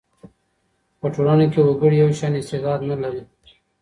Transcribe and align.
په 0.99 1.07
ټولنه 1.13 1.45
کي 1.53 1.59
وګړي 1.63 1.97
یو 2.03 2.09
شان 2.19 2.33
استعداد 2.39 2.79
نه 2.89 2.95
لري. 3.03 3.21